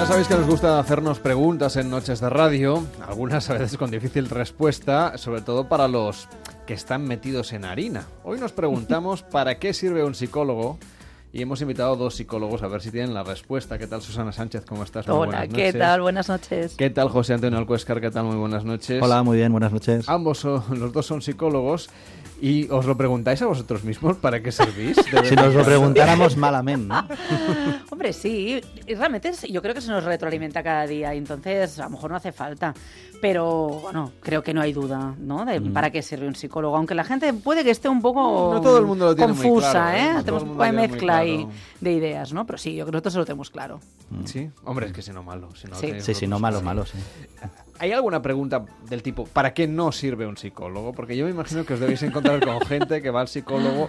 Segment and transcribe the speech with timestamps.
[0.00, 3.90] Ya sabéis que nos gusta hacernos preguntas en noches de radio, algunas a veces con
[3.90, 6.26] difícil respuesta, sobre todo para los
[6.66, 8.06] que están metidos en harina.
[8.24, 10.78] Hoy nos preguntamos para qué sirve un psicólogo
[11.34, 13.76] y hemos invitado a dos psicólogos a ver si tienen la respuesta.
[13.76, 14.64] ¿Qué tal Susana Sánchez?
[14.64, 15.06] ¿Cómo estás?
[15.06, 16.00] Muy Hola, ¿qué tal?
[16.00, 16.76] Buenas noches.
[16.78, 18.00] ¿Qué tal José Antonio Alcuescar?
[18.00, 18.24] ¿Qué tal?
[18.24, 19.02] Muy buenas noches.
[19.02, 20.08] Hola, muy bien, buenas noches.
[20.08, 21.90] Ambos son, los dos son psicólogos
[22.40, 24.96] y os lo preguntáis a vosotros mismos para qué servís.
[25.24, 27.06] si nos lo preguntáramos malamente, ¿no?
[27.90, 31.84] Hombre, sí, y realmente yo creo que se nos retroalimenta cada día y entonces a
[31.84, 32.74] lo mejor no hace falta.
[33.20, 35.44] Pero bueno, creo que no hay duda, ¿no?
[35.44, 35.72] De mm.
[35.74, 36.74] para qué sirve un psicólogo.
[36.76, 39.72] Aunque la gente puede que esté un poco no, todo el mundo lo tiene confusa,
[39.72, 40.22] claro, ¿eh?
[40.24, 41.46] Tenemos una mezcla ahí
[41.80, 42.46] de ideas, ¿no?
[42.46, 43.80] Pero sí, yo creo que nosotros lo tenemos claro.
[44.08, 44.24] Mm.
[44.24, 45.50] Sí, hombre, es que si no malo.
[45.54, 46.96] Si no sí, sí, si no malo, malo, sí.
[47.80, 50.92] ¿Hay alguna pregunta del tipo, ¿para qué no sirve un psicólogo?
[50.92, 53.88] Porque yo me imagino que os debéis encontrar con gente que va al psicólogo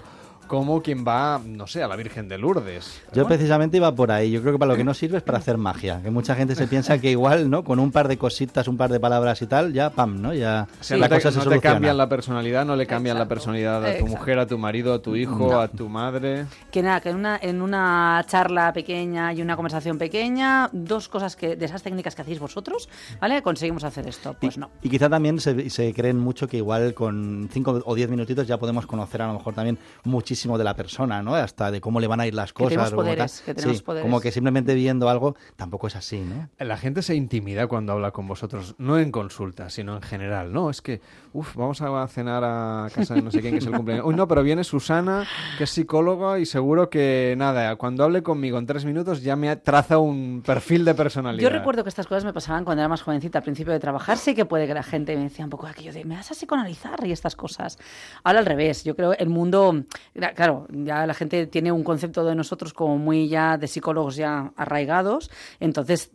[0.51, 3.01] como quien va, no sé, a la Virgen de Lourdes.
[3.13, 4.31] Yo precisamente iba por ahí.
[4.31, 6.01] Yo creo que para lo que no sirve es para hacer magia.
[6.03, 7.63] Que mucha gente se piensa que igual, ¿no?
[7.63, 10.33] Con un par de cositas, un par de palabras y tal, ya pam, ¿no?
[10.33, 13.97] Ya la cosa se no te cambian la personalidad, no le cambian la personalidad a
[13.97, 16.47] tu mujer, a tu marido, a tu hijo, a tu madre.
[16.69, 21.37] Que nada, que en una, en una charla pequeña y una conversación pequeña, dos cosas
[21.37, 22.89] que de esas técnicas que hacéis vosotros,
[23.21, 23.41] ¿vale?
[23.41, 24.35] Conseguimos hacer esto.
[24.41, 24.69] Pues no.
[24.81, 28.57] Y quizá también se, se creen mucho que igual con cinco o diez minutitos ya
[28.57, 31.35] podemos conocer a lo mejor también muchísimo de la persona, ¿no?
[31.35, 32.89] Hasta de cómo le van a ir las cosas.
[32.89, 34.03] Que poderes, que tenemos poderes.
[34.03, 36.49] Como que simplemente viendo algo tampoco es así, ¿no?
[36.59, 40.69] La gente se intimida cuando habla con vosotros, no en consulta, sino en general, ¿no?
[40.69, 41.01] Es que,
[41.33, 44.05] uff, vamos a cenar a casa de no sé quién que es el cumpleaños.
[44.05, 45.25] Uy, no, pero viene Susana,
[45.57, 49.55] que es psicóloga y seguro que, nada, cuando hable conmigo en tres minutos ya me
[49.55, 51.49] traza un perfil de personalidad.
[51.49, 54.17] Yo recuerdo que estas cosas me pasaban cuando era más jovencita, al principio de trabajar,
[54.17, 56.33] sí que puede que la gente me decía un poco aquello de, me vas a
[56.33, 57.77] psicoanalizar y estas cosas.
[58.23, 59.83] Ahora al revés, yo creo el mundo,
[60.29, 64.51] claro, ya la gente tiene un concepto de nosotros como muy ya de psicólogos ya
[64.55, 66.11] arraigados, entonces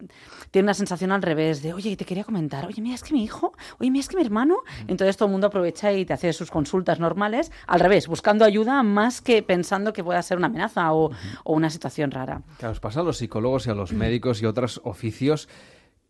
[0.51, 3.23] tiene una sensación al revés de, oye, te quería comentar, oye, mira, es que mi
[3.23, 6.33] hijo, oye, mira, es que mi hermano, entonces todo el mundo aprovecha y te hace
[6.33, 10.93] sus consultas normales, al revés, buscando ayuda más que pensando que pueda ser una amenaza
[10.93, 11.11] o,
[11.45, 12.43] o una situación rara.
[12.59, 15.49] Claro, os pasa a los psicólogos y a los médicos y otros oficios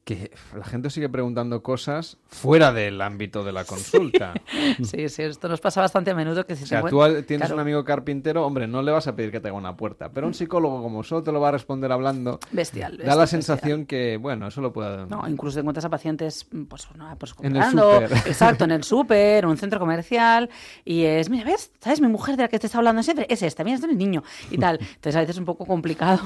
[0.07, 4.35] que la gente sigue preguntando cosas fuera del ámbito de la consulta.
[4.83, 6.47] Sí, sí, esto nos pasa bastante a menudo.
[6.47, 9.33] Que si o sea, tú tienes un amigo carpintero, hombre, no le vas a pedir
[9.33, 11.91] que te haga una puerta, pero un psicólogo como solo te lo va a responder
[11.91, 15.07] hablando, bestial, da la sensación que, bueno, eso lo puede...
[15.07, 18.13] No, incluso te encuentras a pacientes, pues, no, pues en el súper.
[18.27, 20.49] Exacto, en el súper, en un centro comercial,
[20.85, 21.73] y es, mira, ¿ves?
[21.81, 22.01] ¿Sabes?
[22.01, 24.23] Mi mujer de la que te está hablando siempre es esta, mira, es el niño,
[24.51, 24.79] y tal.
[24.95, 26.21] Entonces a veces es un poco complicado,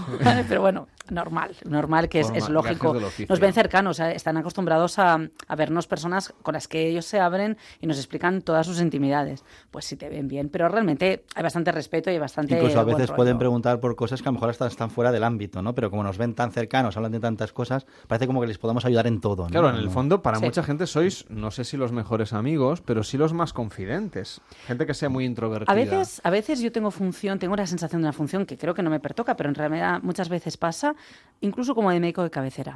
[0.49, 2.97] pero bueno, normal, normal que es, es lógico.
[3.29, 5.21] Nos ven cercanos, están acostumbrados a,
[5.57, 9.45] vernos personas con las que ellos se abren y nos explican todas sus intimidades.
[9.71, 12.55] Pues si te ven bien, pero realmente hay bastante respeto y bastante.
[12.55, 15.63] Incluso a veces pueden preguntar por cosas que a lo mejor están fuera del ámbito,
[15.63, 15.73] ¿no?
[15.73, 18.85] Pero como nos ven tan cercanos, hablan de tantas cosas, parece como que les podemos
[18.85, 19.47] ayudar en todo.
[19.47, 23.05] Claro, en el fondo, para mucha gente sois, no sé si los mejores amigos, pero
[23.05, 24.41] sí los más confidentes.
[24.67, 25.71] Gente que sea muy introvertida.
[25.71, 28.75] A veces, a veces yo tengo función, tengo la sensación de una función que creo
[28.75, 30.97] que no me pertoca, pero en realidad muchas veces pasa,
[31.41, 32.75] incluso como de médico de cabecera.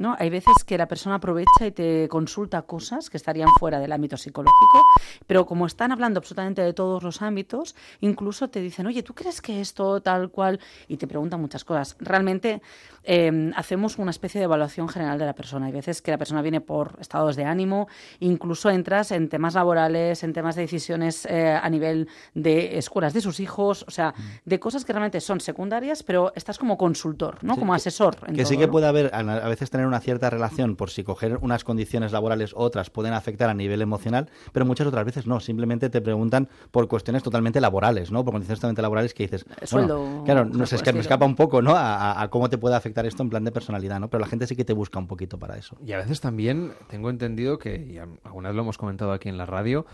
[0.00, 0.16] ¿No?
[0.18, 4.16] Hay veces que la persona aprovecha y te consulta cosas que estarían fuera del ámbito
[4.16, 4.82] psicológico,
[5.26, 9.42] pero como están hablando absolutamente de todos los ámbitos, incluso te dicen, oye, ¿tú crees
[9.42, 10.58] que esto tal cual?
[10.88, 11.96] Y te preguntan muchas cosas.
[12.00, 12.62] Realmente
[13.04, 15.66] em, hacemos una especie de evaluación general de la persona.
[15.66, 17.86] Hay veces que la persona viene por estados de ánimo,
[18.20, 23.20] incluso entras en temas laborales, en temas de decisiones eh, a nivel de escuelas de
[23.20, 24.14] sus hijos, o sea,
[24.46, 27.58] de cosas que realmente son secundarias, pero estás como consultor, ¿no?
[27.58, 28.16] como asesor.
[28.32, 31.64] que sí que puede haber, a veces tener una cierta relación por si coger unas
[31.64, 35.90] condiciones laborales u otras pueden afectar a nivel emocional, pero muchas otras veces no, simplemente
[35.90, 38.24] te preguntan por cuestiones totalmente laborales, ¿no?
[38.24, 41.36] Por condiciones totalmente laborales que dices, sueldo, claro, no sé, es que me escapa un
[41.36, 41.74] poco, ¿no?
[41.76, 44.08] A, cómo te puede afectar esto en plan de personalidad, ¿no?
[44.08, 45.76] Pero la gente sí que te busca un poquito para eso.
[45.84, 49.36] Y a veces también tengo entendido que, y alguna vez lo hemos comentado aquí en
[49.36, 49.86] la radio,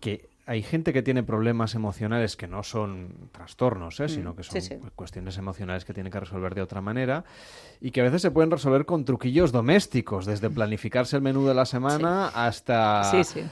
[0.00, 4.08] que hay gente que tiene problemas emocionales que no son trastornos, ¿eh?
[4.08, 4.60] sino mm, que son
[4.94, 7.24] cuestiones emocionales que tiene que resolver de otra manera
[7.80, 11.54] y que a veces se pueden resolver con truquillos domésticos, desde planificarse el menú de
[11.54, 13.10] la semana hasta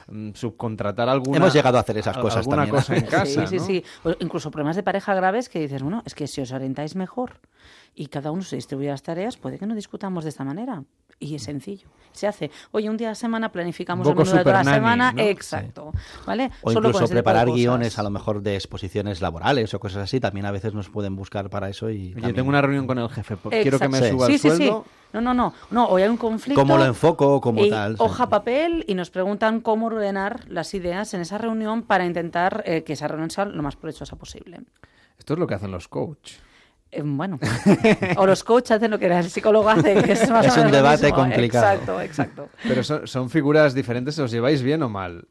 [0.08, 3.58] mm, subcontratar alguna Hemos llegado a hacer esas cosas alguna cosa en casa, Sí, sí,
[3.58, 3.84] sí.
[4.20, 7.40] incluso problemas de pareja graves que dices, bueno, es que si os orientáis mejor
[7.94, 10.84] y cada uno se distribuye las tareas, puede que no discutamos de esta manera.
[11.22, 11.86] Y es sencillo.
[12.12, 15.14] Se hace, oye, un día a la semana planificamos el menú de toda la semana.
[15.16, 15.92] Exacto.
[16.26, 16.50] ¿Vale?
[16.62, 20.20] O incluso preparar guiones a lo mejor de exposiciones laborales o cosas así.
[20.20, 21.90] También a veces nos pueden buscar para eso.
[21.90, 23.36] y Yo tengo una reunión con el jefe.
[23.50, 24.84] Quiero que me suba el sueldo.
[25.12, 25.52] No, no, no.
[25.70, 26.60] No, hoy hay un conflicto.
[26.60, 27.40] ¿Cómo lo enfoco?
[27.40, 27.96] Como tal.
[27.98, 32.82] Hoja, papel y nos preguntan cómo ordenar las ideas en esa reunión para intentar eh,
[32.82, 34.60] que esa reunión sea lo más provechosa posible.
[35.18, 36.40] Esto es lo que hacen los coaches.
[36.94, 37.38] Eh, bueno,
[38.18, 41.10] o los coaches hacen lo que el psicólogo hace, que es más Es un debate
[41.10, 41.72] complicado.
[41.72, 42.48] Exacto, exacto.
[42.68, 45.26] Pero son, son figuras diferentes, ¿os lleváis bien o mal?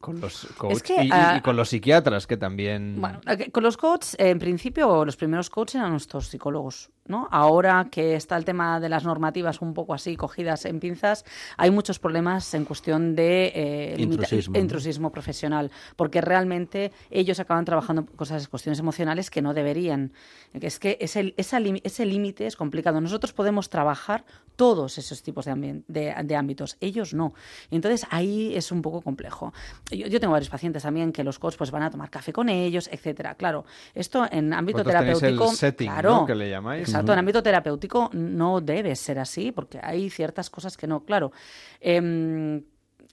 [0.00, 3.00] Con los coaches que, y, ah, y con los psiquiatras que también...
[3.00, 6.90] Bueno, eh, con los coaches, en principio, los primeros coaches eran nuestros psicólogos.
[7.08, 7.26] ¿No?
[7.30, 11.24] Ahora que está el tema de las normativas un poco así cogidas en pinzas,
[11.56, 14.58] hay muchos problemas en cuestión de eh, limita- Intrusismo.
[14.58, 20.12] intrusismo profesional, porque realmente ellos acaban trabajando cosas, cuestiones emocionales que no deberían.
[20.52, 23.00] Es que ese, esa ese límite es complicado.
[23.00, 24.24] Nosotros podemos trabajar
[24.56, 27.32] todos esos tipos de, ambien- de, de ámbitos, ellos no.
[27.70, 29.52] Entonces ahí es un poco complejo.
[29.90, 32.48] Yo, yo tengo varios pacientes también que los coaches pues, van a tomar café con
[32.48, 33.34] ellos, etcétera.
[33.36, 33.64] Claro,
[33.94, 35.56] esto en ámbito Vosotros tenéis el terapéutico.
[35.56, 36.26] setting, claro, ¿no?
[36.26, 36.88] que le llamáis.
[36.98, 41.04] Exacto, en ámbito terapéutico no debe ser así, porque hay ciertas cosas que no.
[41.04, 41.32] Claro,
[41.80, 42.64] em,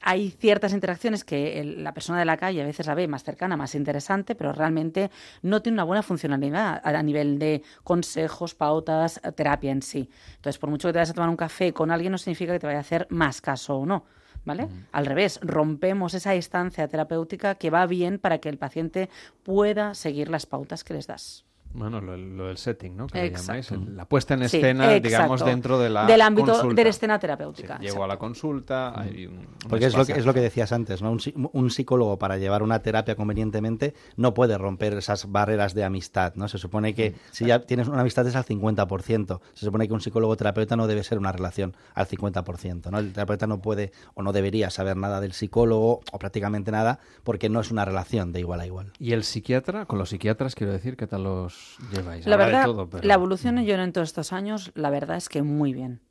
[0.02, 3.24] hay ciertas interacciones que el- la persona de la calle a veces la ve más
[3.24, 5.10] cercana, más interesante, pero realmente
[5.42, 10.10] no tiene una buena funcionalidad a, a nivel de consejos, pautas, eh, terapia en sí.
[10.36, 12.60] Entonces, por mucho que te vayas a tomar un café con alguien, no significa que
[12.60, 14.06] te vaya a hacer más caso o no.
[14.44, 14.68] ¿Vale?
[14.92, 19.10] Al revés, rompemos esa distancia terapéutica que va bien para que el paciente
[19.42, 21.45] pueda seguir las pautas que les das.
[21.76, 23.08] Bueno, lo, lo del setting, ¿no?
[23.08, 23.70] Que llamáis.
[23.72, 26.76] el- la puesta en escena, digamos, dentro de la Del ámbito consulta.
[26.76, 27.78] de la escena terapéutica.
[27.80, 30.40] Sí, llego a la consulta, hay un, un Porque es lo, que, es lo que
[30.42, 31.12] decías antes, ¿no?
[31.12, 35.84] Un, psi- un psicólogo para llevar una terapia convenientemente no puede romper esas barreras de
[35.84, 36.48] amistad, ¿no?
[36.48, 39.42] Se supone que si ya tienes una amistad es al 50%.
[39.54, 43.00] Se supone que un psicólogo terapeuta no debe ser una relación al 50%, ¿no?
[43.00, 47.50] El terapeuta no puede o no debería saber nada del psicólogo o prácticamente nada porque
[47.50, 48.94] no es una relación de igual a igual.
[49.00, 49.86] ¿Y el psiquiatra?
[49.86, 52.26] Con los psiquiatras, quiero decir, ¿qué tal los lleváis?
[52.26, 55.30] La de verdad, todo, pero- la evolución yo en todos estos años, la verdad es
[55.30, 56.02] que muy bien.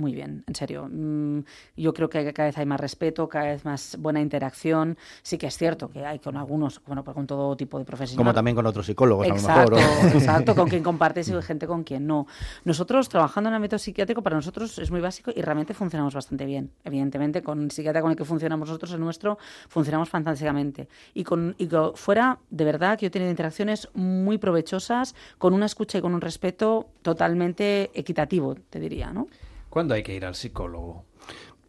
[0.00, 0.88] Muy bien, en serio.
[0.90, 1.40] Mm,
[1.76, 4.96] Yo creo que cada vez hay más respeto, cada vez más buena interacción.
[5.22, 8.16] Sí que es cierto que hay con algunos, bueno, con todo tipo de profesionales.
[8.16, 10.14] Como también con otros psicólogos, Exacto, a lo mejor.
[10.14, 10.18] ¿o?
[10.18, 12.26] exacto, con quien compartes y gente con quien no.
[12.64, 16.46] Nosotros, trabajando en el ámbito psiquiátrico, para nosotros es muy básico y realmente funcionamos bastante
[16.46, 16.70] bien.
[16.82, 19.36] Evidentemente, con el psiquiatra con el que funcionamos nosotros, el nuestro,
[19.68, 20.88] funcionamos fantásticamente.
[21.12, 25.52] Y, con, y co- fuera, de verdad, que yo he tenido interacciones muy provechosas, con
[25.52, 29.26] una escucha y con un respeto totalmente equitativo, te diría, ¿no?
[29.70, 31.04] ¿Cuándo hay que ir al psicólogo?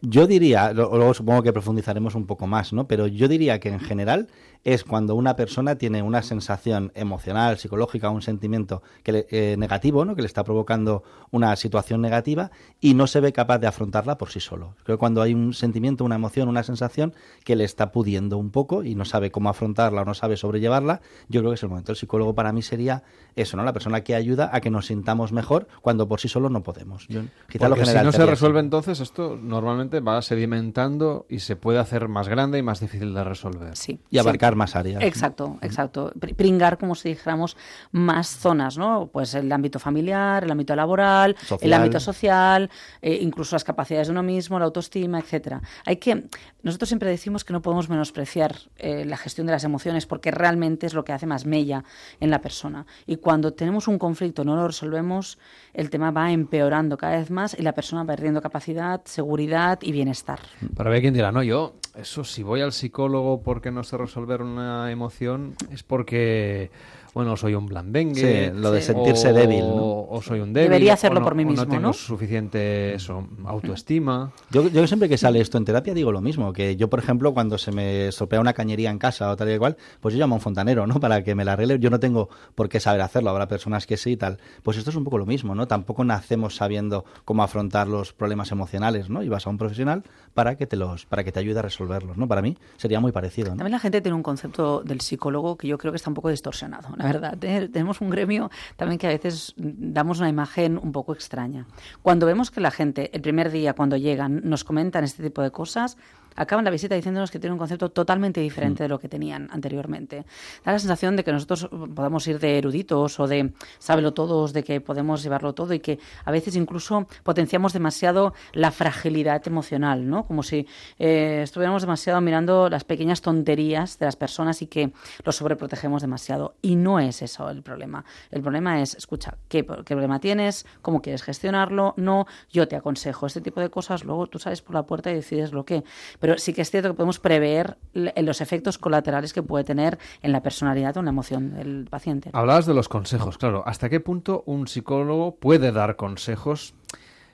[0.02, 2.88] Yo diría, luego supongo que profundizaremos un poco más, ¿no?
[2.88, 4.28] Pero yo diría que en general
[4.64, 10.04] es cuando una persona tiene una sensación emocional, psicológica, un sentimiento que le- eh, negativo,
[10.04, 10.14] ¿no?
[10.14, 12.50] Que le está provocando una situación negativa
[12.80, 14.74] y no se ve capaz de afrontarla por sí solo.
[14.84, 17.12] Creo que cuando hay un sentimiento, una emoción, una sensación
[17.44, 21.00] que le está pudiendo un poco y no sabe cómo afrontarla o no sabe sobrellevarla,
[21.28, 21.90] yo creo que es el momento.
[21.92, 23.02] El psicólogo para mí sería
[23.34, 23.64] eso, ¿no?
[23.64, 27.08] La persona que ayuda a que nos sintamos mejor cuando por sí solo no podemos.
[27.08, 28.66] Yo, quizá lo Porque si general no se resuelve así.
[28.66, 33.24] entonces, esto normalmente va sedimentando y se puede hacer más grande y más difícil de
[33.24, 33.76] resolver.
[33.76, 34.00] Sí.
[34.10, 34.28] y sí.
[34.56, 35.02] Más áreas.
[35.02, 36.12] Exacto, exacto.
[36.18, 37.56] Pr- Pringar, como si dijéramos,
[37.90, 39.08] más zonas, ¿no?
[39.12, 42.70] Pues el ámbito familiar, el ámbito laboral, el ámbito social,
[43.00, 45.60] eh, incluso las capacidades de uno mismo, la autoestima, etcétera.
[45.84, 46.24] Hay que,
[46.62, 50.86] nosotros siempre decimos que no podemos menospreciar eh, la gestión de las emociones porque realmente
[50.86, 51.84] es lo que hace más mella
[52.20, 52.86] en la persona.
[53.06, 55.38] Y cuando tenemos un conflicto, no lo resolvemos,
[55.74, 59.92] el tema va empeorando cada vez más y la persona va perdiendo capacidad, seguridad y
[59.92, 60.40] bienestar.
[60.74, 64.42] Para ver quién dirá, no, yo, eso si voy al psicólogo porque no sé resolver
[64.42, 66.70] una emoción, es porque,
[67.14, 68.50] bueno, soy un blandengue.
[68.52, 68.86] Sí, lo de Sí.
[68.88, 70.06] sentirse o- débil, ¿no?
[70.08, 70.70] O soy un débil.
[70.70, 71.92] Debería hacerlo no- por mí o mismo, no tengo ¿no?
[71.92, 74.32] suficiente eso, autoestima.
[74.50, 77.32] Yo, yo siempre que sale esto en terapia digo lo mismo, que yo, por ejemplo,
[77.34, 80.34] cuando se me estropea una cañería en casa o tal y cual, pues yo llamo
[80.34, 81.00] a un fontanero, ¿no?
[81.00, 81.78] Para que me la arregle.
[81.78, 84.38] Yo no tengo por qué saber hacerlo, habrá personas que sí y tal.
[84.62, 85.66] Pues esto es un poco lo mismo, ¿no?
[85.68, 89.22] Tampoco nacemos sabiendo cómo afrontar los problemas emocionales, ¿no?
[89.22, 90.02] Y vas a un profesional
[90.34, 92.26] para que te los, para que te ayude a resolverlos, ¿no?
[92.28, 93.56] Para mí sería muy parecido, ¿no?
[93.56, 96.28] También la gente tiene un concepto del psicólogo que yo creo que está un poco
[96.30, 97.44] distorsionado, la verdad.
[97.44, 97.68] ¿eh?
[97.68, 101.66] Tenemos un gremio también que a veces damos una imagen un poco extraña.
[102.02, 105.50] Cuando vemos que la gente, el primer día cuando llegan, nos comentan este tipo de
[105.50, 105.96] cosas,
[106.36, 110.24] acaban la visita diciéndonos que tienen un concepto totalmente diferente de lo que tenían anteriormente.
[110.64, 114.64] Da la sensación de que nosotros podamos ir de eruditos o de sábelo todos, de
[114.64, 120.26] que podemos llevarlo todo y que a veces incluso potenciamos demasiado la fragilidad emocional, ¿no?
[120.26, 120.66] Como si
[120.98, 124.92] eh, estuviéramos demasiado mirando las pequeñas tonterías de las personas y que
[125.24, 126.54] los sobreprotegemos demasiado.
[126.62, 128.04] Y no es eso el problema.
[128.30, 130.66] El problema es, escucha, ¿qué, qué problema tienes?
[130.82, 131.94] ¿Cómo quieres gestionarlo?
[131.96, 135.14] No, yo te aconsejo este tipo de cosas, luego tú sales por la puerta y
[135.14, 135.84] decides lo que.
[136.22, 139.98] Pero sí que es cierto que podemos prever l- los efectos colaterales que puede tener
[140.22, 142.30] en la personalidad o en la emoción del paciente.
[142.32, 143.62] Hablabas de los consejos, claro.
[143.66, 146.72] ¿Hasta qué punto un psicólogo puede dar consejos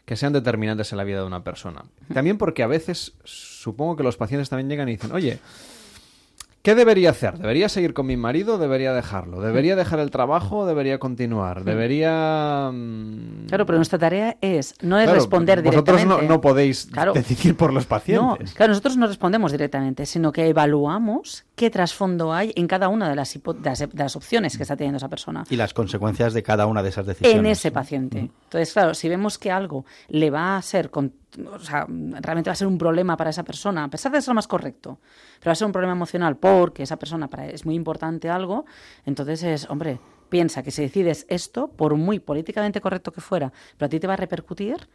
[0.05, 1.85] que sean determinantes en la vida de una persona?
[2.13, 5.39] También porque a veces supongo que los pacientes también llegan y dicen, oye,
[6.63, 7.39] ¿Qué debería hacer?
[7.39, 8.59] ¿Debería seguir con mi marido?
[8.59, 9.41] ¿Debería dejarlo?
[9.41, 10.67] ¿Debería dejar el trabajo?
[10.67, 11.65] ¿Debería continuar?
[11.65, 12.71] ¿Debería...?
[12.73, 16.29] Mm, claro, pero nuestra tarea es, no es responder vosotros directamente.
[16.29, 18.55] No, no podéis decidir por los pacientes.
[18.55, 23.17] claro, nosotros no respondemos directamente, sino que evaluamos qué trasfondo hay en cada una de
[23.17, 25.45] las, de las, opciones que está teniendo esa persona.
[25.51, 27.39] Y las consecuencias de cada una de esas decisiones.
[27.39, 28.19] En ese paciente.
[28.21, 30.89] Entonces, claro, si vemos que algo le va a ser...
[30.95, 34.29] o sea, realmente va a ser un problema para esa persona, a pesar de ser
[34.29, 35.01] lo más correcto,
[35.41, 38.65] pero va a ser un problema emocional porque esa persona para es muy importante algo,
[39.05, 39.99] entonces es, hombre,
[40.29, 44.07] piensa que si decides esto, por muy políticamente correcto que fuera, pero a ti te
[44.07, 44.89] va a repercutir,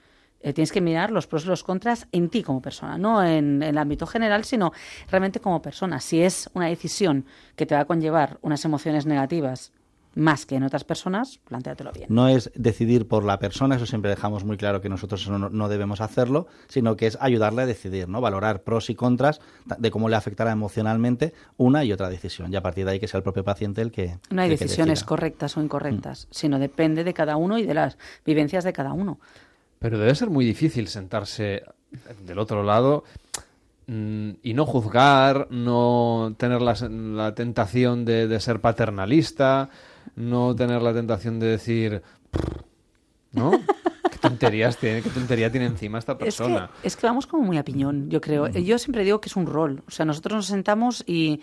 [0.43, 3.33] eh, tienes que mirar los pros y los contras en ti como persona, no en,
[3.33, 4.73] en, el ámbito general, sino
[5.09, 5.99] realmente como persona.
[5.99, 9.71] Si es una decisión que te va a conllevar unas emociones negativas
[10.15, 12.07] más que en otras personas, plantéatelo bien.
[12.09, 16.01] No es decidir por la persona, eso siempre dejamos muy claro que nosotros no, debemos
[16.01, 18.21] hacerlo, sino que es ayudarle a decidir, ¿no?
[18.21, 19.41] Valorar pros y contras
[19.77, 22.53] de cómo le afectará emocionalmente una y otra decisión.
[22.53, 24.17] Y a partir de ahí que sea el propio paciente el que.
[24.29, 26.33] No hay decisiones correctas o incorrectas, mm.
[26.33, 29.19] sino depende de cada uno y de las vivencias de cada uno.
[29.83, 31.61] Pero debe ser muy difícil sentarse
[32.25, 33.03] del otro lado
[33.85, 39.69] mm, y no juzgar, no tener la, tentación de ser paternalista
[40.15, 42.01] no tener la tentación de decir,
[43.31, 43.51] ¿no?
[44.11, 46.65] ¿Qué tonterías tiene, qué tontería tiene encima esta persona?
[46.75, 48.47] Es que, es que vamos como muy a piñón, yo creo.
[48.47, 48.57] Mm.
[48.59, 49.83] Yo siempre digo que es un rol.
[49.87, 51.41] O sea, nosotros nos sentamos y,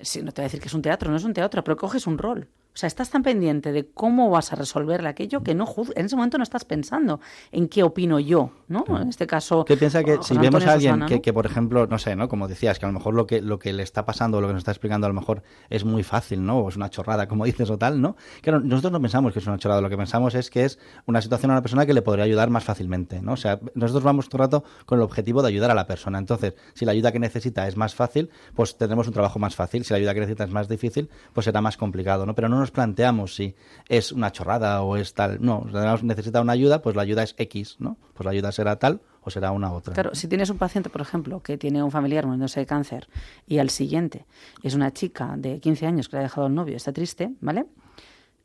[0.00, 1.76] sí, no te voy a decir que es un teatro, no es un teatro, pero
[1.76, 2.48] coges un rol.
[2.74, 6.16] O sea, estás tan pendiente de cómo vas a resolverle aquello que no en ese
[6.16, 8.84] momento no estás pensando en qué opino yo, ¿no?
[9.00, 9.64] En este caso.
[9.64, 12.28] ¿Qué piensa que si vemos a alguien que, que, por ejemplo, no sé, ¿no?
[12.28, 14.54] Como decías, que a lo mejor lo que, lo que le está pasando lo que
[14.54, 16.58] nos está explicando a lo mejor es muy fácil, ¿no?
[16.58, 18.16] O es una chorrada, como dices, o tal, ¿no?
[18.40, 21.20] Claro, nosotros no pensamos que es una chorrada, lo que pensamos es que es una
[21.20, 23.32] situación a una persona que le podría ayudar más fácilmente, ¿no?
[23.32, 26.18] O sea, nosotros vamos todo el rato con el objetivo de ayudar a la persona.
[26.18, 29.84] Entonces, si la ayuda que necesita es más fácil, pues tendremos un trabajo más fácil.
[29.84, 32.34] Si la ayuda que necesita es más difícil, pues será más complicado, ¿no?
[32.34, 33.38] Pero no nos planteamos
[33.88, 35.38] es una chorrada o es tal.
[35.40, 35.66] No,
[36.02, 37.96] necesita una ayuda, pues la ayuda es X, ¿no?
[38.14, 39.94] Pues la ayuda será tal o será una otra.
[39.94, 43.08] Claro, si tienes un paciente, por ejemplo, que tiene un familiar muriéndose de cáncer
[43.46, 44.24] y al siguiente
[44.62, 47.66] es una chica de 15 años que le ha dejado el novio, está triste, ¿vale?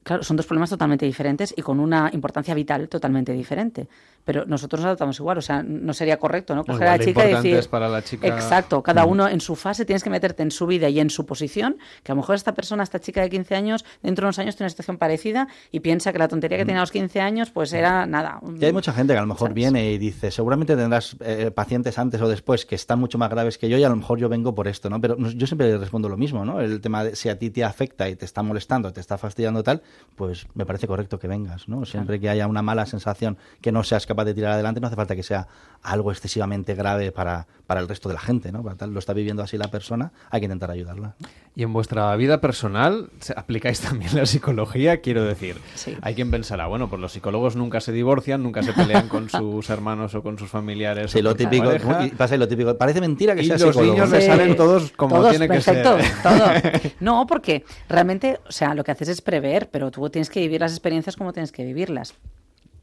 [0.07, 3.89] Claro, son dos problemas totalmente diferentes y con una importancia vital totalmente diferente
[4.27, 6.65] pero nosotros nos adaptamos igual, o sea, no sería correcto, ¿no?
[6.65, 8.27] Coger a la chica y decir, para la chica...
[8.27, 9.09] exacto, cada mm.
[9.09, 12.11] uno en su fase tienes que meterte en su vida y en su posición, que
[12.11, 14.65] a lo mejor esta persona, esta chica de 15 años, dentro de unos años tiene
[14.65, 16.67] una situación parecida y piensa que la tontería que mm.
[16.67, 18.41] tenía a los 15 años, pues era nada.
[18.59, 21.97] Y hay mucha gente que a lo mejor viene y dice, seguramente tendrás eh, pacientes
[21.97, 24.27] antes o después que están mucho más graves que yo y a lo mejor yo
[24.27, 24.99] vengo por esto, ¿no?
[24.99, 26.59] Pero yo siempre le respondo lo mismo, ¿no?
[26.59, 29.63] El tema de si a ti te afecta y te está molestando, te está fastidiando
[29.63, 29.81] tal,
[30.15, 31.85] pues me parece correcto que vengas, ¿no?
[31.85, 34.95] Siempre que haya una mala sensación que no seas capaz de tirar adelante, no hace
[34.95, 35.47] falta que sea
[35.83, 38.63] algo excesivamente grave para, para el resto de la gente, ¿no?
[38.63, 41.15] Para tal, lo está viviendo así la persona, hay que intentar ayudarla.
[41.55, 45.01] Y en vuestra vida personal, ¿aplicáis también la psicología?
[45.01, 45.57] Quiero decir,
[46.01, 49.69] hay quien pensará, bueno, pues los psicólogos nunca se divorcian, nunca se pelean con sus
[49.69, 51.11] hermanos o con sus familiares.
[51.11, 51.71] Sí, lo típico,
[52.17, 52.77] pasa lo típico.
[52.77, 55.83] Parece mentira que y sea los niños le salen todos como tiene que ser.
[55.83, 55.97] Todo.
[56.99, 60.61] No, porque realmente, o sea, lo que haces es prever, pero tú tienes que vivir
[60.61, 62.13] las experiencias como tienes que vivirlas.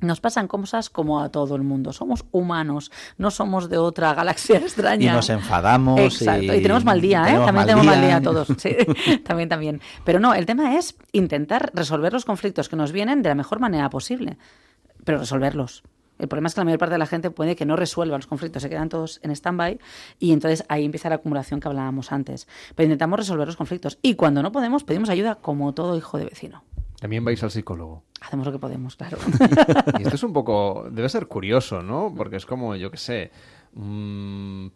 [0.01, 1.93] Nos pasan cosas como a todo el mundo.
[1.93, 5.13] Somos humanos, no somos de otra galaxia extraña.
[5.13, 5.99] Y nos enfadamos.
[6.01, 6.55] Exacto.
[6.55, 7.39] Y, tenemos mal día, ¿eh?
[7.45, 8.49] También tenemos mal día todos.
[8.59, 8.77] Sí,
[9.25, 9.81] también, también.
[10.05, 13.61] Pero no, el tema es intentar resolver los conflictos que nos vienen de la mejor
[13.61, 14.37] manera posible.
[15.05, 15.83] Pero resolverlos.
[16.19, 18.27] El problema es que la mayor parte de la gente puede que no resuelva los
[18.27, 19.81] conflictos, se quedan todos en stand-by
[20.21, 22.47] y entonces ahí empieza la acumulación que hablábamos antes.
[22.75, 26.27] Pero intentamos resolver los conflictos y cuando no podemos pedimos ayuda como todo hijo de
[26.27, 26.63] vecino.
[27.05, 28.03] También vais al psicólogo.
[28.23, 29.19] Hacemos lo que podemos, claro.
[29.99, 32.15] y esto es un poco, debe ser curioso, ¿no?
[32.17, 33.31] Porque es como, yo qué sé,
[33.77, 34.73] hombre,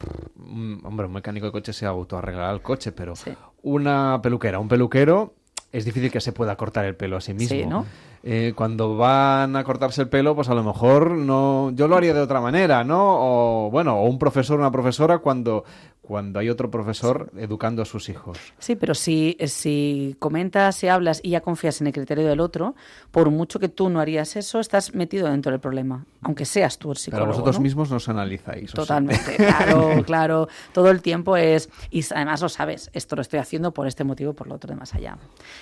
[1.06, 3.14] un mecánico de coche se autoarreglará el coche, pero
[3.62, 5.36] una peluquera, un peluquero,
[5.72, 7.56] es difícil que se pueda cortar el pelo a sí mismo.
[7.56, 7.86] Sí, ¿no?
[8.22, 12.14] Eh, cuando van a cortarse el pelo, pues a lo mejor no, yo lo haría
[12.14, 12.98] de otra manera, ¿no?
[13.00, 15.64] O bueno, o un profesor, una profesora cuando
[16.08, 18.38] cuando hay otro profesor educando a sus hijos.
[18.58, 22.74] Sí, pero si, si comentas, si hablas y ya confías en el criterio del otro,
[23.10, 26.92] por mucho que tú no harías eso, estás metido dentro del problema, aunque seas tú
[26.92, 27.26] el psicólogo.
[27.26, 28.72] Pero vosotros mismos nos analizáis.
[28.72, 30.48] Totalmente, claro, claro.
[30.72, 34.32] Todo el tiempo es, y además lo sabes, esto lo estoy haciendo por este motivo,
[34.32, 35.18] por lo otro de más allá.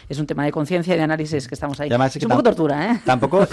[0.08, 1.88] Es un tema de conciencia y de análisis que estamos ahí.
[1.88, 3.00] es, un poco tortura, ¿eh?
[3.04, 3.46] Tampoco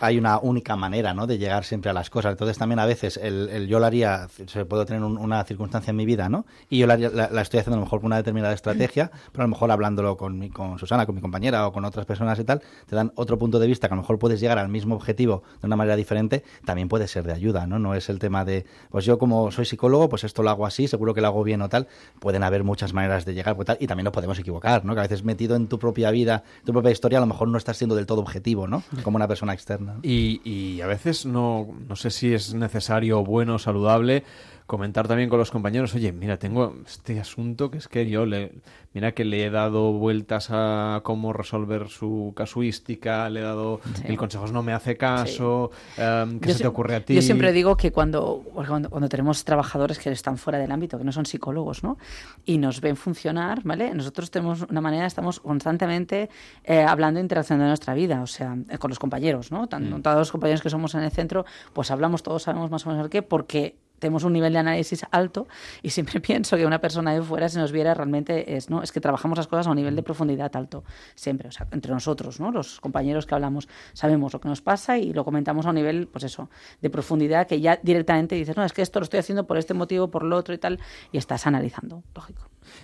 [0.00, 1.28] hay una única manera, ¿no?
[1.28, 2.32] De llegar siempre a las cosas.
[2.32, 6.04] Entonces también a veces el, yo lo haría, se puede tener una circunstancia en mi
[6.04, 6.44] vida, ¿no?
[6.68, 9.50] Y yo la, estoy haciendo a lo mejor con una determinada estrategia, pero a lo
[9.50, 12.62] mejor hablándolo con, mi, con Susana, con mi compañera o con otras personas y tal,
[12.86, 15.44] te dan otro punto de vista que a lo mejor puedes llegar al mismo objetivo
[15.60, 17.78] de una manera diferente, también puede ser de ayuda, ¿no?
[17.78, 20.88] No es el tema de, pues yo como soy psicólogo, pues esto lo hago así,
[20.88, 21.86] seguro que lo hago bien o tal.
[22.18, 24.94] Pueden haber muchas maneras de llegar, pues tal, y también nos podemos equivocar, ¿no?
[24.94, 27.58] Que a veces metido en tu propia vida, tu propia historia, a lo mejor no
[27.58, 28.31] estás siendo del todo objetivo,
[28.66, 28.82] ¿no?
[29.02, 29.96] Como una persona externa.
[30.02, 34.24] Y, y a veces no, no sé si es necesario, bueno, saludable
[34.66, 38.52] comentar también con los compañeros, oye, mira, tengo este asunto que es que yo le,
[38.94, 44.16] mira que le he dado vueltas a cómo resolver su casuística, le he dado el
[44.16, 47.14] consejo no me hace caso, em, ¿qué se te ocurre a ti?
[47.14, 51.12] Yo siempre digo que cuando, cuando, tenemos trabajadores que están fuera del ámbito, que no
[51.12, 51.98] son psicólogos, ¿no?
[52.44, 53.94] Y nos ven funcionar, ¿vale?
[53.94, 56.30] Nosotros tenemos una manera, estamos constantemente
[56.64, 59.68] eh, hablando e interaccionando en nuestra vida, o sea, eh, con los compañeros, ¿no?
[59.68, 60.02] Tanto, mm.
[60.02, 63.04] Todos los compañeros que somos en el centro, pues hablamos, todos sabemos más o menos
[63.04, 65.46] el qué, porque tenemos un nivel de análisis alto
[65.80, 68.82] y siempre pienso que una persona de fuera, si nos viera, realmente es, ¿no?
[68.82, 70.82] es que trabajamos las cosas a un nivel de profundidad alto,
[71.14, 72.50] siempre, o sea, entre nosotros, ¿no?
[72.50, 76.08] los compañeros que hablamos, sabemos lo que nos pasa y lo comentamos a un nivel,
[76.08, 79.46] pues eso, de profundidad que ya directamente dices, no, es que esto lo estoy haciendo
[79.46, 80.80] por este motivo, por lo otro y tal,
[81.12, 82.42] y estás analizando, lógico.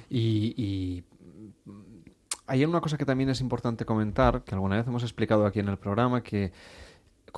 [0.08, 1.04] Y, y
[2.46, 5.68] hay una cosa que también es importante comentar, que alguna vez hemos explicado aquí en
[5.68, 6.52] el programa, que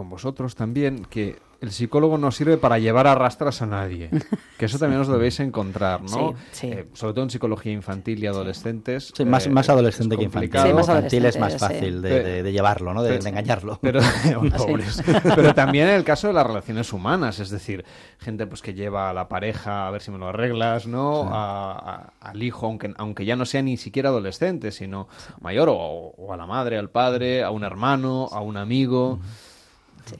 [0.00, 4.08] con vosotros también, que el psicólogo no sirve para llevar a rastras a nadie.
[4.60, 6.34] Que eso también os debéis encontrar, ¿no?
[6.52, 9.10] Sí, eh, sobre todo en psicología infantil y adolescentes.
[9.16, 10.50] Sí, más, más eh, adolescente que infantil.
[10.52, 13.02] Sí, más infantil es más fácil de, llevarlo, ¿no?
[13.02, 13.78] De, engañarlo.
[13.80, 14.00] Pero,
[15.34, 17.86] pero también en el caso de las relaciones humanas, es decir,
[18.18, 21.30] gente pues que lleva a la pareja a ver si me lo arreglas, ¿no?
[21.32, 25.08] al hijo, aunque, aunque ya no sea ni siquiera adolescente, sino
[25.40, 29.20] mayor, o, a la madre, al padre, a un hermano, a un amigo.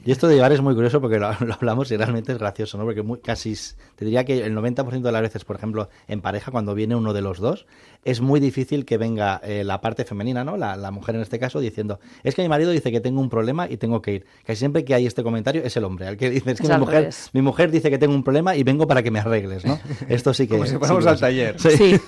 [0.05, 2.85] Y esto de llevar es muy curioso porque lo, hablamos y realmente es gracioso, ¿no?
[2.85, 3.55] Porque casi,
[3.95, 7.13] te diría que el 90% de las veces, por ejemplo, en pareja, cuando viene uno
[7.13, 7.65] de los dos,
[8.03, 10.57] es muy difícil que venga eh, la parte femenina, ¿no?
[10.57, 13.69] La, mujer en este caso, diciendo, es que mi marido dice que tengo un problema
[13.69, 14.25] y tengo que ir.
[14.45, 16.77] Casi siempre que hay este comentario es el hombre, al que dice, es que mi
[16.77, 19.79] mujer, mi mujer dice que tengo un problema y vengo para que me arregles, ¿no?
[20.09, 20.55] Esto sí que...
[20.55, 21.59] Como si fuéramos al taller.
[21.59, 21.99] Sí.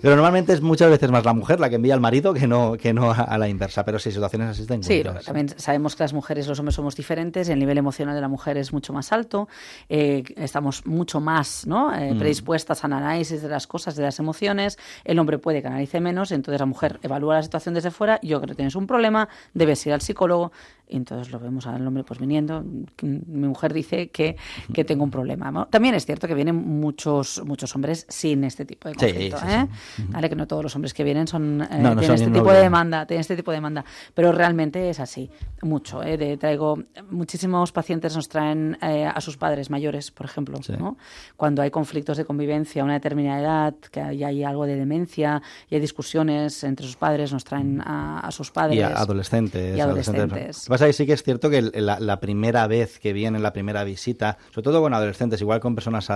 [0.00, 2.76] Pero normalmente es muchas veces más la mujer la que envía al marido que no,
[2.76, 6.46] que no a, la inversa, pero sí, situaciones así Sí, también sabemos que las mujeres,
[6.46, 9.48] los hombres somos diferentes, el nivel emocional de la mujer es mucho más alto,
[9.88, 11.94] eh, estamos mucho más ¿no?
[11.94, 12.18] Eh, mm.
[12.18, 16.32] predispuestas al análisis de las cosas, de las emociones, el hombre puede que analice menos,
[16.32, 19.84] entonces la mujer evalúa la situación desde fuera, yo creo que tienes un problema, debes
[19.86, 20.52] ir al psicólogo,
[20.88, 22.64] entonces lo vemos al hombre pues viniendo.
[23.02, 24.36] Mi mujer dice que,
[24.72, 25.66] que tengo un problema.
[25.70, 29.38] También es cierto que vienen muchos muchos hombres sin este tipo de conflicto.
[29.46, 29.66] ¿eh?
[30.08, 30.28] ¿Vale?
[30.28, 33.20] Que no todos los hombres que vienen son eh, tienen este tipo de demanda, tienen
[33.20, 33.84] este tipo de demanda.
[34.14, 35.30] Pero realmente es así,
[35.62, 36.02] mucho.
[36.02, 36.16] ¿eh?
[36.16, 36.78] De, traigo
[37.10, 40.96] muchísimos pacientes nos traen a sus padres mayores, por ejemplo, ¿no?
[41.36, 45.42] Cuando hay conflictos de convivencia a una determinada edad, que hay, hay, algo de demencia
[45.68, 48.78] y hay discusiones entre sus padres, nos traen a, sus padres.
[48.78, 49.76] Y adolescentes.
[49.76, 53.84] Y adolescentes pasa sí que es cierto que la, primera vez que vienen, la primera
[53.84, 56.08] visita, sobre todo con adolescentes, igual con personas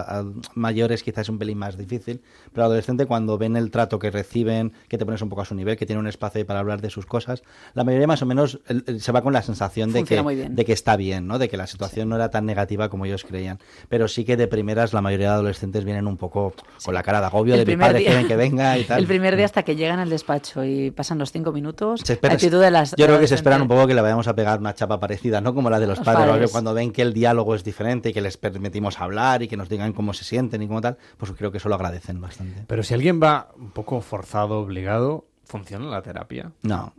[0.54, 4.72] mayores quizás es un pelín más difícil, pero adolescente cuando ven el trato que reciben,
[4.88, 6.90] que te pones un poco a su nivel, que tiene un espacio para hablar de
[6.90, 7.42] sus cosas,
[7.74, 8.60] la mayoría más o menos
[8.98, 11.38] se va con la sensación de que, de que está bien, ¿no?
[11.38, 13.58] de que la situación no era tan negativa como ellos creían.
[13.88, 17.20] Pero sí que de primeras la mayoría de adolescentes vienen un poco con la cara
[17.20, 19.00] de agobio de mi padre quieren que venga y tal.
[19.00, 22.94] El primer día hasta que llegan al despacho y pasan los cinco minutos, de las,
[22.96, 25.40] yo creo que se esperan un poco que le vayamos a pegar una chapa parecida,
[25.40, 25.54] ¿no?
[25.54, 28.36] Como la de los, padres, cuando ven que el diálogo es diferente y que les
[28.36, 31.58] permitimos hablar y que nos digan cómo se sienten y cómo tal, pues creo que
[31.58, 32.64] eso lo agradecen bastante.
[32.66, 36.52] Pero si alguien va un poco forzado, obligado, ¿funciona la terapia?
[36.62, 36.94] No,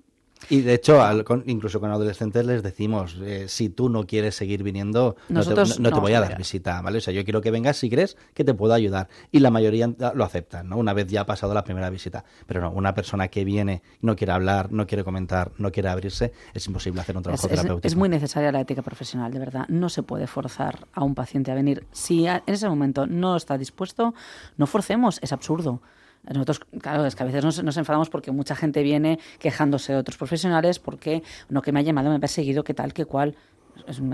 [0.49, 0.99] y de hecho,
[1.45, 6.13] incluso con adolescentes les decimos, eh, si tú no quieres seguir viniendo, no te, voy
[6.13, 6.97] a dar visita, ¿vale?
[6.97, 9.07] O sea, yo quiero que vengas si crees que te puedo ayudar.
[9.31, 10.77] Y la mayoría lo aceptan, ¿no?
[10.77, 12.23] Una vez ya ha pasado la primera visita.
[12.47, 16.33] Pero no, una persona que viene, no quiere hablar, no quiere comentar, no quiere abrirse,
[16.53, 17.87] es imposible hacer un trabajo terapéutico.
[17.87, 19.65] Es, muy necesaria la ética profesional, de verdad.
[19.69, 21.85] No se puede forzar a un paciente a venir.
[21.91, 24.13] Si en ese momento no está dispuesto,
[24.57, 25.81] no forcemos, es absurdo.
[26.23, 29.99] Nosotros, claro, es que a veces nos, nos, enfadamos porque mucha gente viene quejándose de
[29.99, 33.35] otros profesionales porque no que me ha llamado, me ha perseguido, qué tal, qué cual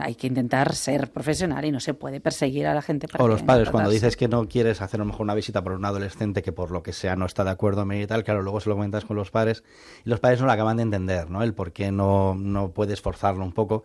[0.01, 3.07] hay que intentar ser profesional y no se puede perseguir a la gente.
[3.17, 5.73] o los padres, cuando dices que no quieres hacer a lo mejor una visita por
[5.73, 8.41] un adolescente que por lo que sea no está de acuerdo en y tal, claro,
[8.41, 9.63] luego se lo comentas con los padres
[10.05, 11.43] y los padres no lo acaban de entender, ¿no?
[11.43, 13.83] El por qué no, no puedes forzarlo un poco.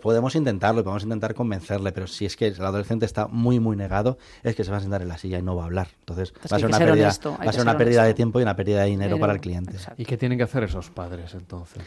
[0.00, 4.18] podemos intentarlo, podemos intentar convencerle, pero si es que el adolescente está muy, muy negado,
[4.42, 5.88] es que se va a sentar en la silla y no va a hablar.
[6.00, 8.56] Entonces va a ser una pérdida, va a ser una pérdida de tiempo y una
[8.56, 9.76] pérdida de dinero para el cliente.
[9.96, 11.82] ¿Y qué tienen que hacer esos padres entonces?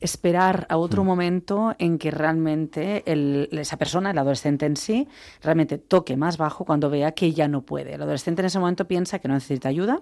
[0.00, 1.06] Esperar a otro mm.
[1.06, 3.04] momento en que realmente
[3.52, 5.08] esa persona, el adolescente en sí,
[5.42, 7.94] realmente toque más bajo cuando vea que ya no puede.
[7.94, 10.00] El adolescente en ese momento piensa que no necesita ayuda,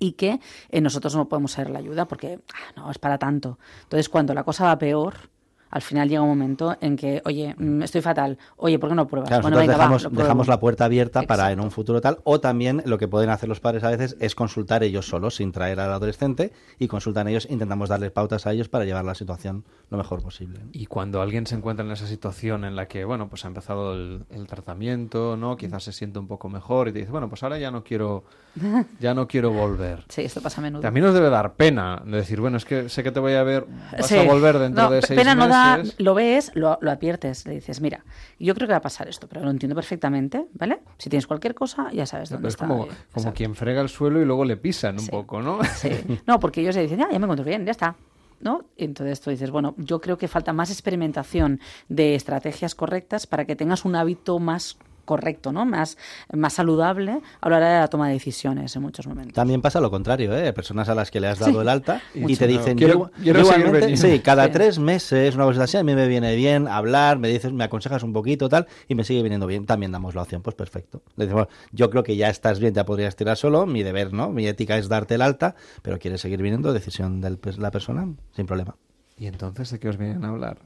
[0.00, 3.58] y que eh, nosotros no podemos ser la ayuda porque ah, no es para tanto.
[3.82, 5.28] Entonces, cuando la cosa va peor,
[5.70, 9.06] al final llega un momento en que, oye, mm, estoy fatal, oye, ¿por qué no
[9.06, 9.42] pruebas?
[9.42, 13.08] bueno, dejamos, dejamos la puerta abierta para en un futuro tal, o también lo que
[13.08, 16.88] pueden hacer los padres a veces es consultar ellos solos, sin traer al adolescente, y
[16.88, 20.60] consultan ellos, intentamos darles pautas a ellos para llevar la situación lo mejor posible.
[20.72, 23.94] Y cuando alguien se encuentra en esa situación en la que, bueno, pues ha empezado
[23.94, 25.56] el, tratamiento, ¿no?
[25.56, 28.24] Quizás se siente un poco mejor y te dice, bueno, pues ahora ya no quiero,
[29.00, 30.04] ya no quiero volver.
[30.08, 30.82] Sí, esto pasa a menudo.
[30.82, 33.66] También nos debe dar pena decir, bueno, es que sé que te voy a ver,
[33.92, 35.48] vas a volver dentro de seis pena meses.
[35.48, 35.57] No da,
[35.98, 38.04] lo ves, lo, lo adviertes, le dices, mira,
[38.38, 40.80] yo creo que va a pasar esto, pero lo entiendo perfectamente, ¿vale?
[40.98, 42.64] Si tienes cualquier cosa, ya sabes dónde está.
[42.64, 45.60] Es como, como quien frega el suelo y luego le pisan un poco, ¿no?
[45.64, 45.90] Sí.
[46.26, 47.96] No, porque ellos se dicen, ya, ya me encuentro bien, ya está.
[48.40, 48.64] ¿no?
[48.76, 53.56] Entonces tú dices, bueno, yo creo que falta más experimentación de estrategias correctas para que
[53.56, 55.64] tengas un hábito más correcto, ¿no?
[55.64, 55.96] Más,
[56.34, 59.32] más saludable a la hora de la toma de decisiones en muchos momentos.
[59.32, 60.52] También pasa lo contrario, ¿eh?
[60.52, 64.20] Personas a las que le has dado el alta y te dicen, quiero, igualmente, sí,
[64.20, 67.64] cada tres meses, una cosa así, a mí me viene bien hablar, me dices, me
[67.64, 69.64] aconsejas un poquito, tal, y me sigue viniendo bien.
[69.64, 71.02] También damos la opción, pues perfecto.
[71.16, 74.28] Le decimos, yo creo que ya estás bien, ya podrías tirar solo, mi deber, ¿no?
[74.28, 78.44] Mi ética es darte el alta, pero quieres seguir viniendo, decisión de la persona, sin
[78.44, 78.76] problema.
[79.16, 80.58] ¿Y entonces de qué os vienen a hablar?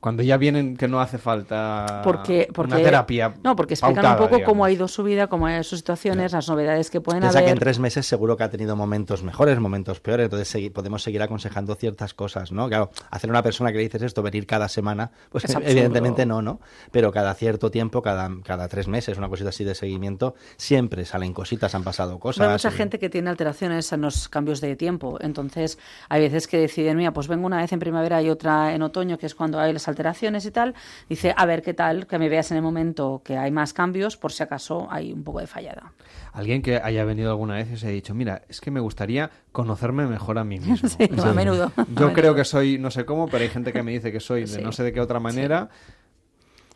[0.00, 3.34] Cuando ya vienen que no hace falta porque, una terapia.
[3.42, 6.30] No, porque explican un poco cómo ha ido su vida, cómo ha ido sus situaciones,
[6.30, 7.48] las novedades que pueden Piensa haber.
[7.48, 11.20] que en tres meses seguro que ha tenido momentos mejores, momentos peores, entonces podemos seguir
[11.20, 12.68] aconsejando ciertas cosas, ¿no?
[12.68, 16.60] Claro, hacer una persona que le dices esto, venir cada semana, pues evidentemente no, ¿no?
[16.92, 21.32] Pero cada cierto tiempo, cada, cada tres meses, una cosita así de seguimiento, siempre salen
[21.32, 22.46] cositas, han pasado cosas.
[22.46, 25.76] Hay mucha gente que tiene alteraciones en los cambios de tiempo, entonces
[26.08, 29.18] hay veces que deciden, mira, pues vengo una vez en primavera y otra en otoño,
[29.18, 30.74] que es cuando hay las alteraciones y tal,
[31.08, 34.16] dice, a ver qué tal, que me veas en el momento que hay más cambios,
[34.16, 35.92] por si acaso hay un poco de fallada.
[36.32, 39.30] Alguien que haya venido alguna vez y se ha dicho, mira, es que me gustaría
[39.52, 40.88] conocerme mejor a mí mismo.
[40.88, 41.72] sí, a menudo.
[41.96, 44.44] Yo creo que soy, no sé cómo, pero hay gente que me dice que soy
[44.44, 45.70] de no sé de qué otra manera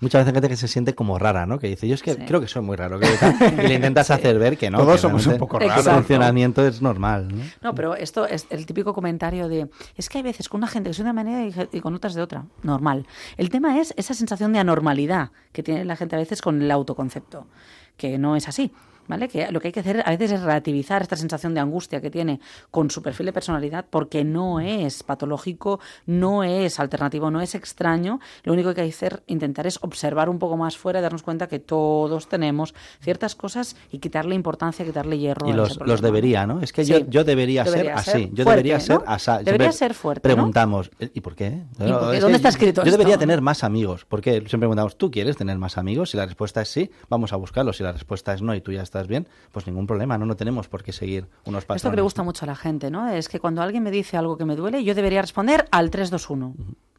[0.02, 1.58] muchas veces gente que se siente como rara, ¿no?
[1.58, 2.98] Que dice, yo es que creo que soy muy raro.
[3.00, 4.78] y le intentas hacer ver que no.
[4.78, 5.86] Todos somos un poco raros.
[5.86, 7.28] El funcionamiento es normal.
[7.28, 7.44] ¿no?
[7.62, 7.74] ¿no?
[7.74, 10.94] pero esto es el típico comentario de, es que hay veces con una gente que
[10.94, 12.44] soy de una manera y, con otras de otra.
[12.62, 13.06] Normal.
[13.36, 16.70] El tema es esa sensación de anormalidad que tiene la gente a veces con el
[16.70, 17.46] autoconcepto,
[17.96, 18.72] que no es así.
[19.08, 19.28] ¿Vale?
[19.28, 22.10] Que lo que hay que hacer a veces es relativizar esta sensación de angustia que
[22.10, 27.54] tiene con su perfil de personalidad porque no es patológico, no es alternativo, no es
[27.54, 28.20] extraño.
[28.44, 31.22] Lo único que hay que hacer, intentar es observar un poco más fuera y darnos
[31.22, 35.48] cuenta que todos tenemos ciertas cosas y quitarle importancia, quitarle hierro.
[35.48, 36.60] Y los, los debería, ¿no?
[36.60, 39.30] Es que yo, yo debería, ser así, yo debería ser así.
[39.44, 40.20] Debería ser fuerte.
[40.20, 41.62] Preguntamos, ¿y por qué?
[41.78, 45.78] ¿Dónde está escrito Yo debería tener más amigos, porque siempre preguntamos, ¿tú quieres tener más
[45.78, 46.10] amigos?
[46.10, 47.76] Si la respuesta es sí, vamos a buscarlos.
[47.76, 50.36] Si la respuesta es no y tú ya estás bien, pues ningún problema, no, no
[50.36, 51.78] tenemos por qué seguir unos pasos.
[51.78, 53.08] Esto que le gusta mucho a la gente, ¿no?
[53.08, 56.54] Es que cuando alguien me dice algo que me duele, yo debería responder al 321.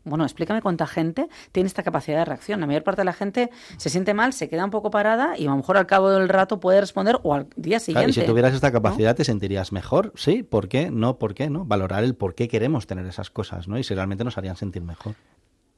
[0.06, 2.60] Bueno, explícame cuánta gente tiene esta capacidad de reacción.
[2.60, 5.46] La mayor parte de la gente se siente mal, se queda un poco parada y
[5.46, 8.10] a lo mejor al cabo del rato puede responder o al día siguiente.
[8.10, 10.12] y si tuvieras esta capacidad, ¿te sentirías mejor?
[10.16, 10.92] Sí, ¿por qué?
[10.92, 11.50] No, ¿por qué?
[11.50, 11.64] ¿No?
[11.64, 13.78] Valorar el por qué queremos tener esas cosas, ¿no?
[13.80, 15.16] Y si realmente nos harían sentir mejor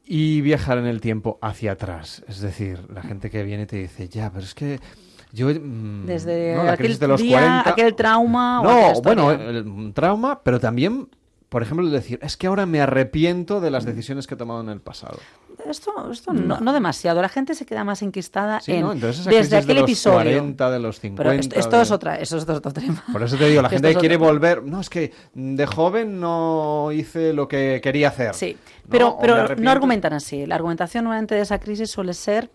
[0.06, 2.24] y viajar en el tiempo hacia atrás.
[2.28, 4.80] Es decir, la gente que viene y te dice, ya, pero es que
[5.36, 8.62] yo, mm, Desde aquel de los día, aquel trauma.
[8.64, 11.10] No, bueno, el, trauma, pero también,
[11.50, 14.70] por ejemplo, decir, es que ahora me arrepiento de las decisiones que he tomado en
[14.70, 15.20] el otro.
[15.70, 17.22] Esto, esto no, no, demasiado.
[17.22, 19.00] La gente se queda más enquistada en.
[19.00, 20.40] desde aquel de los episodio.
[20.40, 21.24] 40, de los 50.
[21.24, 23.04] Pero esto, es otra, eso es otro tema.
[23.12, 24.64] Por eso te digo, la gente quiere volver.
[24.64, 28.36] No, es que de joven no hice lo que quería hacer.
[28.36, 28.56] Sí,
[28.90, 30.46] pero, pero no argumentan así.
[30.46, 32.50] La argumentación normalmente de esa crisis suele ser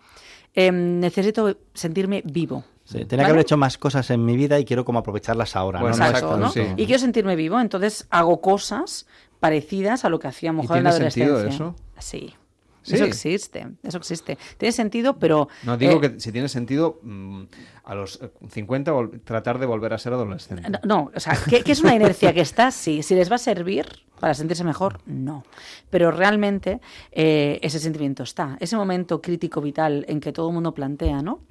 [0.53, 2.63] Em, necesito sentirme vivo.
[2.91, 5.79] Sí, tenía que haber hecho más cosas en mi vida y quiero como aprovecharlas ahora.
[5.79, 6.51] ¿no?
[6.77, 9.07] Y quiero sentirme vivo, entonces hago cosas
[9.39, 11.25] parecidas a lo que hacía mejor en la adolescencia.
[11.25, 11.75] Sentido eso?
[11.99, 12.35] Sí.
[12.83, 14.37] Eso existe, eso existe.
[14.57, 15.49] Tiene sentido, pero...
[15.63, 17.43] No, digo eh, que si tiene sentido mm,
[17.83, 20.67] a los 50 eh, tratar de volver a ser adolescente.
[20.83, 23.03] No, o sea, que, es una inercia que está, sí.
[23.03, 23.85] Si les va a servir
[24.19, 25.43] para sentirse mejor, no.
[25.89, 28.57] Pero realmente eh, ese sentimiento está.
[28.59, 31.41] Ese momento crítico vital en que todo el mundo plantea, ¿no?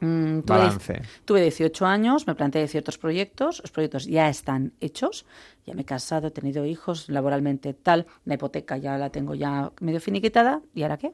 [0.00, 1.02] Mm, tuve, Balance.
[1.24, 5.26] Tuve 18 años, me planteé ciertos proyectos, los proyectos ya están hechos,
[5.66, 9.72] ya me he casado, he tenido hijos, laboralmente tal, la hipoteca ya la tengo ya
[9.80, 11.12] medio finiquitada, ¿y ahora qué?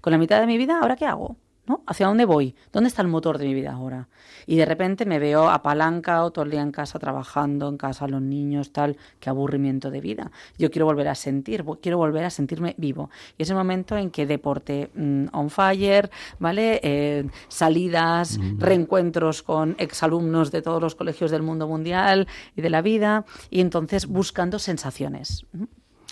[0.00, 1.36] Con la mitad de mi vida, ¿ahora qué hago?
[1.70, 1.84] ¿No?
[1.86, 2.56] ¿Hacia dónde voy?
[2.72, 4.08] ¿Dónde está el motor de mi vida ahora?
[4.44, 8.20] Y de repente me veo apalancado todo el día en casa, trabajando en casa, los
[8.20, 10.32] niños, tal, qué aburrimiento de vida.
[10.58, 13.08] Yo quiero volver a sentir, quiero volver a sentirme vivo.
[13.38, 16.80] Y es el momento en que deporte mm, on fire, ¿vale?
[16.82, 22.82] Eh, salidas, reencuentros con exalumnos de todos los colegios del mundo mundial y de la
[22.82, 25.46] vida, y entonces buscando sensaciones.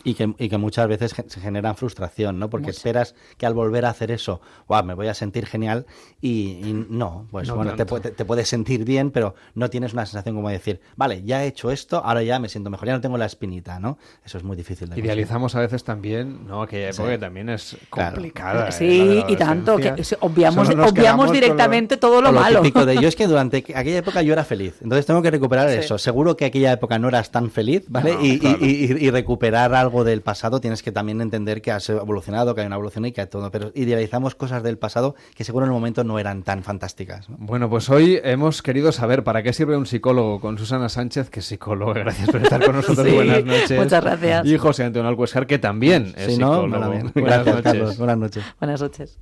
[0.05, 2.49] Y que, y que, muchas veces se generan frustración, ¿no?
[2.51, 5.87] Porque esperas que al volver a hacer eso, wow, me voy a sentir genial
[6.21, 10.49] y, no, pues bueno, te, te, puedes sentir bien, pero no tienes una sensación como
[10.51, 13.27] decir, vale, ya he hecho esto, ahora ya me siento mejor, ya no tengo la
[13.27, 13.99] espinita, ¿no?
[14.25, 16.67] Eso es muy difícil de Idealizamos a veces también, ¿no?
[16.67, 18.69] Que también es complicada.
[18.69, 18.73] ¿eh?
[18.73, 22.63] Sí, y tanto, que obviamos, obviamos directamente todo lo, malo.
[22.63, 25.69] Lo de yo es que durante aquella época yo era feliz, entonces tengo que recuperar
[25.71, 25.99] eso.
[25.99, 28.17] Seguro que aquella época no eras tan feliz, ¿vale?
[28.21, 32.55] y, y, y recuperar algo algo del pasado, tienes que también entender que has evolucionado,
[32.55, 33.51] que hay una evolución y que hay todo.
[33.51, 37.27] Pero idealizamos cosas del pasado que seguro en el momento no eran tan fantásticas.
[37.29, 41.41] Bueno, pues hoy hemos querido saber para qué sirve un psicólogo con Susana Sánchez, que
[41.41, 41.95] es psicóloga.
[42.09, 43.13] Gracias por estar con nosotros.
[43.13, 43.79] Buenas noches.
[43.79, 44.47] Muchas gracias.
[44.47, 46.69] Y José Antonio Alcuescar, que también es psicólogo.
[46.69, 47.63] Buenas, gracias, noches.
[47.63, 47.99] Carlos.
[47.99, 48.45] Buenas noches.
[48.61, 49.17] Buenas noches.